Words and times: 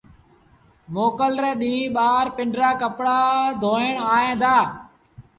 موڪل 0.93 1.33
ري 1.43 1.51
ڏيٚݩهݩ 1.61 1.93
ٻآر 1.95 2.25
پنڊرآ 2.35 2.69
ڪپڙآ 2.81 3.21
ڌورائيٚݩ 3.61 4.39
دآ۔ 4.41 4.55